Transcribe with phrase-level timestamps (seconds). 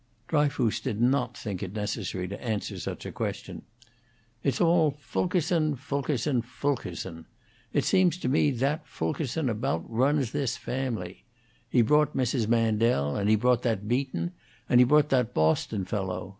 [0.29, 3.61] Dryfoos did not think it necessary to answer such a question.
[4.41, 7.27] "It's all Fulkerson, Fulkerson, Fulkerson.
[7.71, 11.25] It seems to me that Fulkerson about runs this family.
[11.69, 12.47] He brought Mrs.
[12.47, 14.31] Mandel, and he brought that Beaton,
[14.67, 16.29] and he brought that Boston fellow!